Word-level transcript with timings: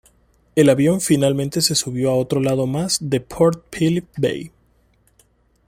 El 0.55 0.71
avión 0.71 0.99
finalmente 0.99 1.61
se 1.61 1.75
subió 1.75 2.09
a 2.09 2.15
otro 2.15 2.39
lado 2.39 2.65
más 2.65 2.97
de 3.07 3.19
Port 3.19 3.67
Phillip 3.71 4.07
Bay. 4.17 4.51